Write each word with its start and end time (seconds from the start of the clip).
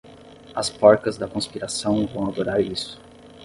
As 0.55 0.67
porcas 0.67 1.15
da 1.15 1.27
conspiração 1.27 2.07
vão 2.07 2.25
adorar 2.27 2.59
isso. 2.59 2.99